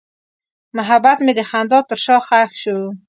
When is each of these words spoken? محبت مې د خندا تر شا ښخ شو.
محبت 0.77 1.17
مې 1.25 1.33
د 1.35 1.41
خندا 1.49 1.79
تر 1.89 1.97
شا 2.05 2.17
ښخ 2.27 2.51
شو. 2.61 2.79